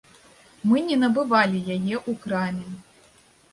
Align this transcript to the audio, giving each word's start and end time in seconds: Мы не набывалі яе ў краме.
Мы 0.71 0.81
не 0.87 0.97
набывалі 1.03 1.63
яе 1.77 1.95
ў 2.01 2.11
краме. 2.25 2.69